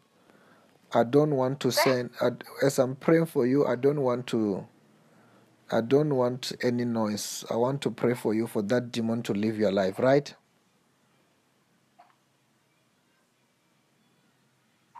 I 0.94 1.04
don't 1.04 1.34
want 1.36 1.60
to 1.60 1.72
send. 1.72 2.10
I, 2.20 2.30
as 2.64 2.78
I'm 2.78 2.96
praying 2.96 3.26
for 3.26 3.46
you, 3.46 3.66
I 3.66 3.76
don't 3.76 4.00
want 4.02 4.26
to. 4.28 4.66
I 5.72 5.80
don't 5.80 6.14
want 6.16 6.52
any 6.62 6.84
noise. 6.84 7.44
I 7.50 7.56
want 7.56 7.82
to 7.82 7.90
pray 7.90 8.14
for 8.14 8.34
you 8.34 8.46
for 8.46 8.62
that 8.62 8.92
demon 8.92 9.22
to 9.24 9.32
leave 9.34 9.58
your 9.58 9.72
life. 9.72 9.98
Right? 9.98 10.34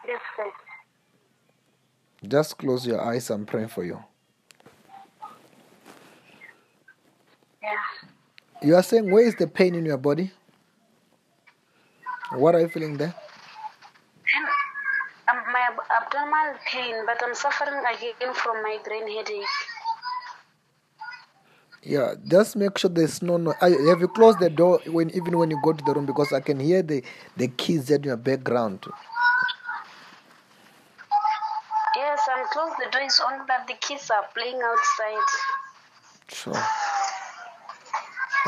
Yes, 0.07 0.21
sir. 0.37 0.45
Just 2.29 2.59
close 2.59 2.87
your 2.87 3.01
eyes. 3.03 3.31
I'm 3.31 3.47
praying 3.47 3.69
for 3.69 3.85
you. 3.85 4.03
Yeah. 7.63 7.71
You 8.63 8.77
are 8.77 8.83
saying, 8.83 9.11
where 9.11 9.25
is 9.27 9.37
the 9.37 9.47
pain 9.49 9.75
in 9.75 9.87
your 9.87 9.99
body? 9.99 10.33
What 12.33 12.55
are 12.55 12.61
you 12.61 12.69
feeling 12.69 12.97
there? 12.97 13.15
And 14.35 14.47
um, 15.29 15.53
my 15.53 15.61
ab- 15.61 16.05
abdominal 16.05 16.59
pain, 16.67 16.95
but 17.07 17.23
I'm 17.23 17.35
suffering 17.35 17.83
again 17.95 18.35
from 18.35 18.63
migraine 18.63 19.09
headache. 19.09 19.45
Yeah, 21.83 22.15
just 22.27 22.57
make 22.57 22.79
sure 22.79 22.89
there's 22.91 23.21
no 23.23 23.37
noise. 23.37 23.57
Have 23.61 24.01
you 24.01 24.09
closed 24.09 24.41
the 24.41 24.49
door 24.49 24.81
when 24.87 25.11
even 25.11 25.37
when 25.37 25.51
you 25.51 25.61
go 25.63 25.73
to 25.75 25.85
the 25.85 25.93
room 25.93 26.07
because 26.07 26.33
I 26.33 26.41
can 26.41 26.59
hear 26.59 26.83
the 26.83 27.03
the 27.37 27.49
kids 27.49 27.91
in 27.91 28.03
your 28.05 28.17
background. 28.17 28.87
Yes, 31.97 32.21
I'm 32.35 32.47
closed. 32.53 32.77
The 32.79 32.91
door 32.91 33.03
is 33.03 33.21
on, 33.21 33.47
but 33.47 33.67
the 33.69 33.75
kids 33.75 34.11
are 34.11 34.25
playing 34.35 34.61
outside. 34.65 35.29
Sure. 36.29 36.63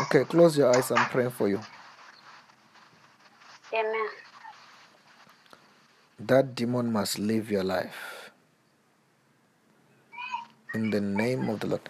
Okay, 0.00 0.24
close 0.24 0.56
your 0.56 0.74
eyes. 0.74 0.90
I'm 0.90 1.06
praying 1.10 1.30
for 1.30 1.48
you. 1.48 1.60
Amen. 3.72 4.08
That 6.18 6.54
demon 6.54 6.92
must 6.92 7.18
leave 7.18 7.50
your 7.50 7.64
life. 7.64 8.30
In 10.74 10.90
the 10.90 11.00
name 11.00 11.48
of 11.48 11.60
the 11.60 11.66
Lord. 11.66 11.88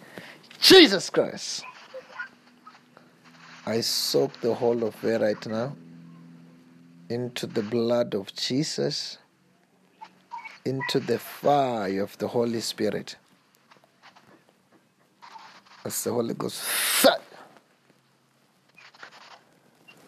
Jesus 0.61 1.11
Christ. 1.11 1.65
I 3.67 3.81
soak 3.81 4.41
the 4.41 4.55
whole 4.55 4.85
of 4.85 5.05
it 5.05 5.21
right 5.21 5.47
now 5.47 5.77
into 7.09 7.47
the 7.47 7.62
blood 7.62 8.15
of 8.15 8.35
Jesus, 8.35 9.19
into 10.65 11.01
the 11.01 11.19
fire 11.19 12.03
of 12.03 12.17
the 12.19 12.29
Holy 12.29 12.61
Spirit. 12.61 13.17
As 15.85 16.03
the 16.03 16.12
Holy 16.12 16.35
Ghost. 16.35 16.62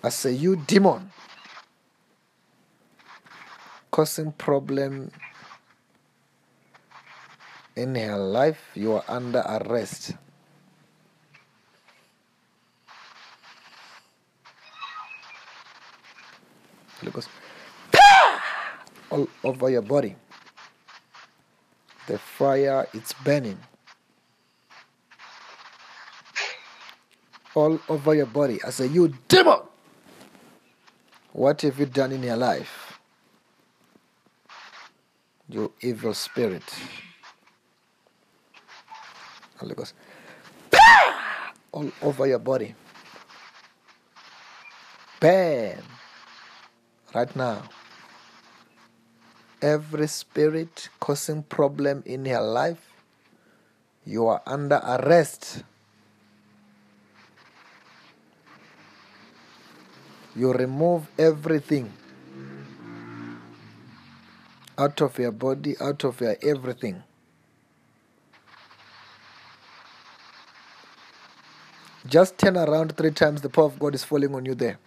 I 0.03 0.09
say, 0.11 0.33
you 0.33 0.57
demon, 0.57 1.11
causing 3.99 4.31
problem 4.31 5.11
in 7.75 7.97
her 7.97 8.17
life, 8.17 8.71
you 8.77 8.93
are 8.93 9.03
under 9.09 9.41
arrest. 9.41 10.13
Holy 17.01 17.11
Ghost, 17.11 17.29
all 19.11 19.27
over 19.43 19.69
your 19.69 19.83
body. 19.83 20.15
The 22.07 22.19
fire 22.19 22.87
is 22.95 23.13
burning. 23.25 23.59
All 27.53 27.81
over 27.89 28.15
your 28.15 28.27
body. 28.27 28.61
I 28.65 28.71
say, 28.71 28.87
you 28.87 29.13
demon! 29.27 29.59
What 31.33 31.63
have 31.63 31.81
you 31.81 31.87
done 31.87 32.13
in 32.13 32.23
your 32.23 32.37
life? 32.37 32.88
You 35.49 35.73
evil 35.81 36.13
spirit. 36.13 36.63
Holy 39.57 39.75
Ghost. 39.75 39.95
All 41.73 41.91
over 42.03 42.27
your 42.27 42.39
body. 42.39 42.75
Burn. 45.21 45.83
Right 47.15 47.35
now. 47.35 47.63
Every 49.63 50.07
spirit 50.07 50.91
causing 51.01 51.43
problem 51.43 52.03
in 52.07 52.25
your 52.25 52.43
life, 52.43 52.93
you 54.05 54.27
are 54.29 54.43
under 54.47 54.77
arrest. 54.77 55.65
You 60.37 60.53
remove 60.53 61.09
everything 61.19 61.91
out 64.79 65.03
of 65.03 65.19
your 65.19 65.33
body, 65.33 65.77
out 65.81 66.05
of 66.05 66.21
your 66.21 66.37
everything. 66.43 67.03
Just 72.07 72.39
turn 72.39 72.57
around 72.57 72.97
three 72.97 73.13
times, 73.13 73.43
the 73.43 73.51
power 73.51 73.67
of 73.67 73.79
God 73.79 73.95
is 73.95 74.05
falling 74.05 74.35
on 74.35 74.47
you 74.47 74.55
there. 74.55 74.79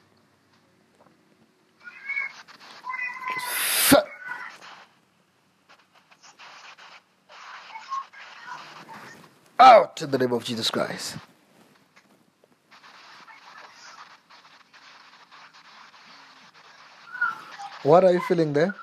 Out 9.59 10.01
in 10.01 10.11
the 10.11 10.17
name 10.19 10.33
of 10.33 10.43
Jesus 10.45 10.71
Christ. 10.71 11.17
What 17.83 18.03
are 18.05 18.13
you 18.13 18.21
feeling 18.21 18.53
there? 18.53 18.75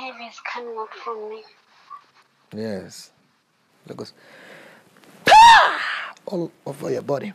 Is 0.00 0.40
coming 0.50 0.78
up 0.78 0.88
from 1.04 1.28
me. 1.28 1.42
Yes. 2.54 3.10
Look 3.86 4.00
us. 4.00 4.14
All 6.24 6.50
over 6.64 6.90
your 6.90 7.02
body. 7.02 7.34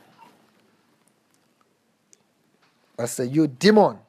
I 2.97 3.05
say, 3.05 3.25
you 3.25 3.47
demon. 3.47 3.99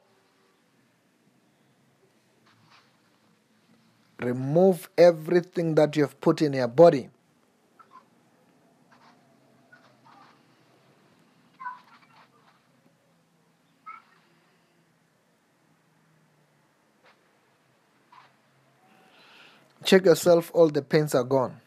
Remove 4.19 4.89
everything 4.97 5.75
that 5.75 5.95
you 5.95 6.01
have 6.01 6.19
put 6.19 6.41
in 6.41 6.53
your 6.53 6.67
body. 6.67 7.09
Check 19.87 20.03
yourself, 20.03 20.51
all 20.53 20.67
the 20.67 20.81
pains 20.81 21.15
are 21.15 21.23
gone. 21.23 21.61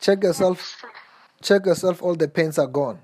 Check 0.00 0.22
yourself, 0.22 0.80
check 1.42 1.66
yourself, 1.66 2.00
all 2.04 2.14
the 2.14 2.28
pains 2.28 2.56
are 2.60 2.68
gone. 2.68 3.00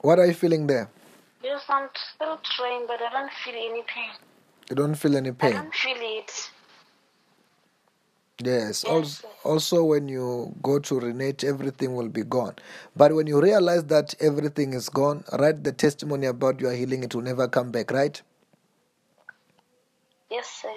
What 0.00 0.18
are 0.20 0.26
you 0.26 0.32
feeling 0.32 0.66
there? 0.66 0.88
Yes, 1.44 1.60
I'm 1.68 1.90
still 2.14 2.40
trying, 2.56 2.86
but 2.86 2.98
I 3.02 3.12
don't 3.12 3.30
feel 3.44 3.54
any 3.54 3.82
pain. 3.82 4.10
You 4.70 4.76
don't 4.76 4.94
feel 4.94 5.14
any 5.18 5.32
pain? 5.32 5.52
I 5.52 5.62
don't 5.64 5.74
feel 5.74 5.98
it. 6.00 6.50
Yes. 8.40 8.84
Yes, 8.84 8.84
Also, 8.84 9.28
also, 9.44 9.84
when 9.84 10.08
you 10.08 10.54
go 10.62 10.78
to 10.80 11.00
renate, 11.00 11.44
everything 11.44 11.94
will 11.94 12.08
be 12.08 12.22
gone. 12.24 12.54
But 12.96 13.14
when 13.14 13.26
you 13.26 13.40
realize 13.40 13.84
that 13.86 14.14
everything 14.20 14.74
is 14.74 14.88
gone, 14.90 15.24
write 15.38 15.64
the 15.64 15.72
testimony 15.72 16.26
about 16.26 16.60
your 16.60 16.72
healing. 16.72 17.02
It 17.04 17.14
will 17.14 17.22
never 17.22 17.48
come 17.48 17.70
back, 17.72 17.90
right? 17.92 18.20
Yes, 20.30 20.48
sir. 20.62 20.74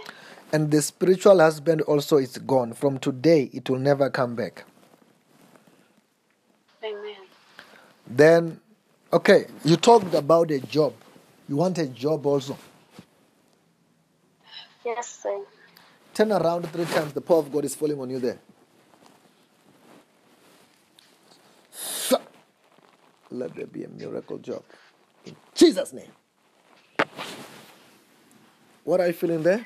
And 0.54 0.72
the 0.72 0.82
spiritual 0.82 1.40
husband 1.40 1.82
also 1.82 2.18
is 2.18 2.38
gone. 2.40 2.74
From 2.74 3.00
today, 3.00 3.50
it 3.54 3.70
will 3.70 3.80
never 3.80 4.10
come 4.10 4.36
back. 4.36 4.66
Amen. 6.84 7.28
Then, 8.08 8.60
okay, 9.14 9.48
you 9.66 9.78
talked 9.78 10.14
about 10.16 10.52
a 10.52 10.60
job. 10.60 10.94
You 11.50 11.58
want 11.58 11.78
a 11.80 11.88
job 11.88 12.26
also. 12.26 12.58
Yes, 14.86 15.08
sir. 15.24 15.42
Turn 16.16 16.32
around 16.32 16.72
three 16.72 16.86
times. 16.86 17.14
The 17.14 17.22
power 17.22 17.40
of 17.40 17.52
God 17.52 17.66
is 17.66 17.76
falling 17.76 18.00
on 18.00 18.10
you 18.10 18.20
there. 18.20 18.40
Let 23.32 23.54
there 23.54 23.68
be 23.68 23.84
a 23.84 23.90
miracle 23.90 24.38
job. 24.38 24.64
In 25.26 25.36
Jesus' 25.54 25.92
name. 25.92 26.12
What 28.86 29.02
are 29.02 29.08
you 29.08 29.14
feeling 29.14 29.44
there? 29.44 29.66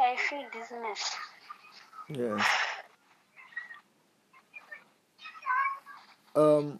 I 0.00 0.16
feel 0.16 0.44
dizziness. 0.52 1.16
Yes. 2.08 2.46
Um, 6.36 6.78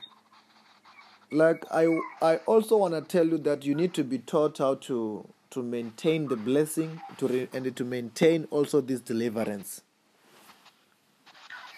like 1.33 1.65
I, 1.71 1.87
I 2.21 2.37
also 2.47 2.77
want 2.77 2.95
to 2.95 3.01
tell 3.01 3.27
you 3.27 3.39
that 3.39 3.65
you 3.65 3.75
need 3.75 3.95
to 3.95 4.05
be 4.05 4.19
taught 4.19 4.59
how 4.59 4.75
to 4.75 5.27
to 5.51 5.63
maintain 5.63 6.29
the 6.29 6.37
blessing 6.37 7.01
to 7.19 7.29
re, 7.29 7.49
and 7.53 7.77
to 7.77 7.85
maintain 7.85 8.47
also 8.51 8.81
this 8.81 9.01
deliverance. 9.01 9.83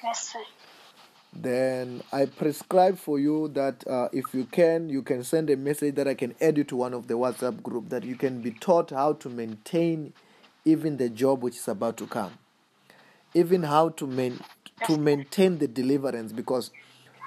Yes, 0.02 0.32
sir. 0.32 0.38
Then 1.32 2.02
I 2.12 2.26
prescribe 2.26 2.96
for 2.96 3.18
you 3.18 3.48
that 3.48 3.84
uh, 3.88 4.08
if 4.12 4.32
you 4.32 4.44
can, 4.44 4.88
you 4.88 5.02
can 5.02 5.24
send 5.24 5.50
a 5.50 5.56
message 5.56 5.96
that 5.96 6.06
I 6.06 6.14
can 6.14 6.34
add 6.40 6.56
you 6.56 6.64
to 6.64 6.76
one 6.76 6.94
of 6.94 7.08
the 7.08 7.14
WhatsApp 7.14 7.60
group 7.62 7.88
that 7.88 8.04
you 8.04 8.14
can 8.14 8.40
be 8.40 8.52
taught 8.52 8.90
how 8.90 9.14
to 9.14 9.28
maintain 9.28 10.12
even 10.64 10.96
the 10.96 11.08
job 11.08 11.42
which 11.42 11.56
is 11.56 11.66
about 11.66 11.96
to 11.96 12.06
come, 12.06 12.38
even 13.34 13.64
how 13.64 13.88
to 13.90 14.06
main, 14.06 14.38
to 14.86 14.96
maintain 14.96 15.58
the 15.58 15.66
deliverance 15.66 16.32
because 16.32 16.70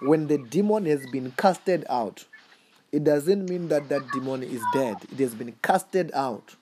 when 0.02 0.28
the 0.28 0.38
demon 0.38 0.86
has 0.86 1.06
been 1.08 1.32
casted 1.38 1.86
out, 1.90 2.26
it 2.92 3.04
doesn't 3.04 3.50
mean 3.50 3.68
that 3.70 3.90
that 3.90 4.12
demon 4.12 4.44
is 4.44 4.62
dead. 4.74 4.98
It 5.12 5.20
has 5.20 5.36
been 5.36 5.56
casted 5.62 6.12
out. 6.14 6.56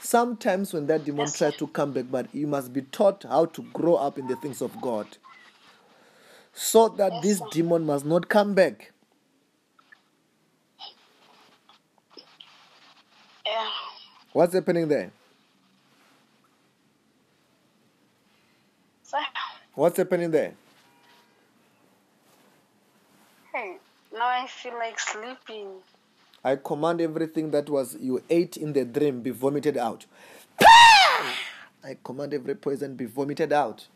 Sometimes 0.00 0.72
when 0.72 0.86
that 0.86 1.04
demon 1.04 1.30
tries 1.30 1.56
to 1.56 1.66
come 1.66 1.92
back, 1.92 2.06
but 2.10 2.34
you 2.34 2.46
must 2.46 2.72
be 2.72 2.82
taught 2.82 3.24
how 3.24 3.46
to 3.46 3.62
grow 3.72 3.96
up 3.96 4.18
in 4.18 4.26
the 4.26 4.36
things 4.36 4.62
of 4.62 4.80
God 4.80 5.06
so 6.52 6.88
that 6.88 7.22
this 7.22 7.40
demon 7.52 7.84
must 7.84 8.04
not 8.04 8.28
come 8.28 8.54
back. 8.54 8.92
What's 14.32 14.54
happening 14.54 14.88
there? 14.88 15.10
What's 19.74 19.96
happening 19.96 20.30
there? 20.30 20.54
Hey, 23.52 23.78
now 24.12 24.26
I 24.26 24.46
feel 24.46 24.74
like 24.74 24.98
sleeping. 24.98 25.68
I 26.42 26.56
command 26.56 27.00
everything 27.00 27.50
that 27.50 27.68
was 27.68 27.96
you 28.00 28.22
ate 28.30 28.56
in 28.56 28.72
the 28.72 28.84
dream 28.84 29.20
be 29.20 29.30
vomited 29.30 29.76
out. 29.76 30.06
I 30.60 31.96
command 32.02 32.34
every 32.34 32.54
poison 32.54 32.96
be 32.96 33.06
vomited 33.06 33.52
out. 33.52 33.86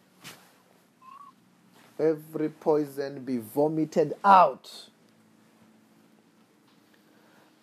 Every 1.98 2.48
poison 2.48 3.24
be 3.24 3.38
vomited 3.38 4.14
out. 4.24 4.88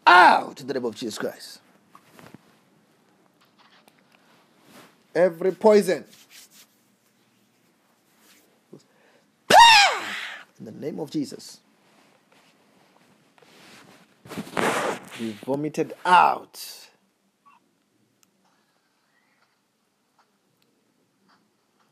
Out 0.07 0.61
in 0.61 0.67
the 0.67 0.73
name 0.73 0.85
of 0.85 0.95
Jesus 0.95 1.17
Christ. 1.17 1.59
Every 5.13 5.51
poison. 5.51 6.05
In 10.59 10.65
the 10.65 10.71
name 10.71 10.99
of 10.99 11.09
Jesus. 11.09 11.59
Be 15.21 15.37
vomited 15.45 15.93
out. 16.03 16.59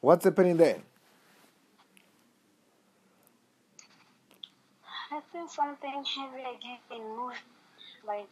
What's 0.02 0.26
happening 0.26 0.58
there? 0.58 0.80
I 5.12 5.22
feel 5.32 5.48
something 5.48 5.92
heavy 5.92 6.42
again 6.42 6.80
move. 7.16 7.34
Like, 8.08 8.26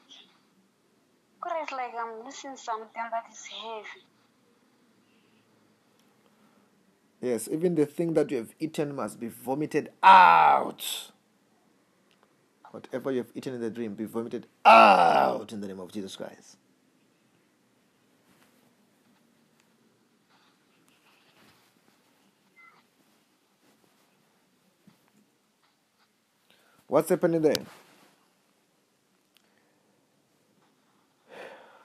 it's 1.61 1.71
like 1.71 1.93
I'm 1.95 2.25
missing 2.25 2.57
something 2.57 2.89
that 2.95 3.25
is 3.31 3.45
heavy. 3.45 4.03
Yes, 7.21 7.47
even 7.51 7.75
the 7.75 7.85
thing 7.85 8.15
that 8.15 8.31
you 8.31 8.37
have 8.37 8.55
eaten 8.59 8.95
must 8.95 9.19
be 9.19 9.27
vomited 9.27 9.91
out. 10.01 11.11
Whatever 12.77 13.11
you 13.11 13.17
have 13.17 13.31
eaten 13.33 13.55
in 13.55 13.61
the 13.61 13.71
dream, 13.71 13.95
be 13.95 14.05
vomited 14.05 14.45
out 14.63 15.51
in 15.51 15.61
the 15.61 15.67
name 15.67 15.79
of 15.79 15.91
Jesus 15.91 16.15
Christ. 16.15 16.57
What's 26.85 27.09
happening 27.09 27.41
there? 27.41 27.65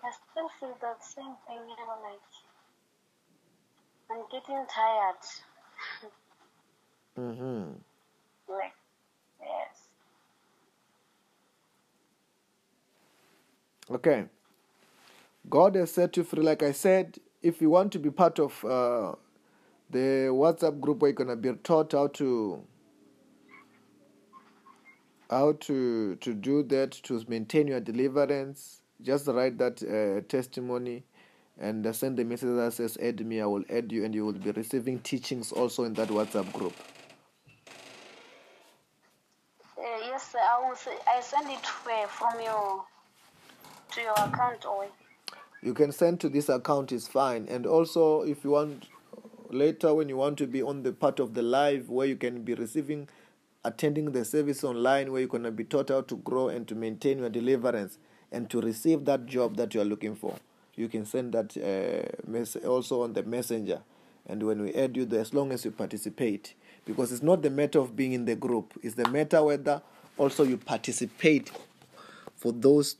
I 0.04 0.10
still 0.30 0.50
feel 0.60 0.76
that 0.82 1.02
same 1.02 1.36
thing, 1.46 1.56
you 1.56 1.76
know, 1.86 1.96
like 2.04 2.20
I'm 4.10 4.24
getting 4.30 4.66
tired. 4.68 5.24
Mm-hmm. 7.18 7.72
like, 8.52 8.74
yes. 9.40 9.81
Okay. 13.92 14.24
God 15.50 15.74
has 15.74 15.92
set 15.92 16.16
you 16.16 16.24
free. 16.24 16.42
Like 16.42 16.62
I 16.62 16.72
said, 16.72 17.18
if 17.42 17.60
you 17.60 17.68
want 17.68 17.92
to 17.92 17.98
be 17.98 18.10
part 18.10 18.38
of 18.38 18.64
uh, 18.64 19.12
the 19.90 20.30
WhatsApp 20.30 20.80
group 20.80 21.02
where 21.02 21.10
you're 21.10 21.16
gonna 21.16 21.36
be 21.36 21.52
taught 21.62 21.92
how 21.92 22.06
to 22.06 22.62
how 25.28 25.52
to 25.52 26.16
to 26.16 26.32
do 26.32 26.62
that 26.64 26.92
to 26.92 27.22
maintain 27.28 27.66
your 27.66 27.80
deliverance, 27.80 28.80
just 29.02 29.26
write 29.26 29.58
that 29.58 29.82
uh, 29.82 30.26
testimony, 30.26 31.04
and 31.60 31.94
send 31.94 32.16
the 32.16 32.24
message 32.24 32.56
that 32.56 32.72
says 32.72 32.96
add 33.02 33.24
me. 33.26 33.42
I 33.42 33.46
will 33.46 33.64
add 33.68 33.92
you, 33.92 34.06
and 34.06 34.14
you 34.14 34.24
will 34.24 34.32
be 34.32 34.52
receiving 34.52 35.00
teachings 35.00 35.52
also 35.52 35.84
in 35.84 35.92
that 35.94 36.08
WhatsApp 36.08 36.50
group. 36.54 36.74
Uh, 39.76 39.82
yes, 40.00 40.34
I 40.40 40.66
will. 40.66 40.76
Say, 40.76 40.96
I 41.06 41.20
send 41.20 41.50
it 41.50 41.58
uh, 41.58 42.06
from 42.06 42.40
your 42.40 42.84
to 43.94 44.00
your 44.00 44.12
account 44.12 44.64
or 44.64 44.86
You 45.62 45.74
can 45.74 45.92
send 45.92 46.20
to 46.20 46.28
this 46.28 46.48
account 46.48 46.92
is 46.92 47.06
fine, 47.06 47.46
and 47.48 47.66
also 47.66 48.22
if 48.22 48.44
you 48.44 48.50
want 48.50 48.86
later 49.50 49.94
when 49.94 50.08
you 50.08 50.16
want 50.16 50.38
to 50.38 50.46
be 50.46 50.62
on 50.62 50.82
the 50.82 50.92
part 50.92 51.20
of 51.20 51.34
the 51.34 51.42
live 51.42 51.90
where 51.90 52.06
you 52.06 52.16
can 52.16 52.42
be 52.42 52.54
receiving 52.54 53.08
attending 53.64 54.10
the 54.12 54.24
service 54.24 54.64
online 54.64 55.12
where 55.12 55.20
you're 55.20 55.28
going 55.28 55.42
to 55.42 55.50
be 55.52 55.62
taught 55.62 55.90
how 55.90 56.00
to 56.00 56.16
grow 56.16 56.48
and 56.48 56.66
to 56.66 56.74
maintain 56.74 57.18
your 57.18 57.28
deliverance 57.28 57.98
and 58.32 58.48
to 58.50 58.60
receive 58.60 59.04
that 59.04 59.26
job 59.26 59.56
that 59.56 59.74
you 59.74 59.80
are 59.80 59.84
looking 59.84 60.16
for 60.16 60.36
you 60.76 60.88
can 60.88 61.04
send 61.04 61.32
that 61.32 61.56
uh, 61.56 62.08
mess- 62.26 62.56
also 62.56 63.02
on 63.02 63.12
the 63.12 63.22
messenger. 63.22 63.80
And 64.26 64.42
when 64.44 64.62
we 64.62 64.72
add 64.74 64.96
you 64.96 65.04
there 65.04 65.20
as 65.20 65.34
long 65.34 65.52
as 65.52 65.64
you 65.64 65.70
participate 65.70 66.54
because 66.86 67.12
it's 67.12 67.22
not 67.22 67.42
the 67.42 67.50
matter 67.50 67.78
of 67.78 67.94
being 67.96 68.12
in 68.12 68.24
the 68.24 68.34
group 68.36 68.72
it's 68.82 68.94
the 68.94 69.08
matter 69.08 69.42
whether 69.42 69.82
also 70.16 70.44
you 70.44 70.56
participate 70.56 71.50
for 72.36 72.52
those 72.52 72.96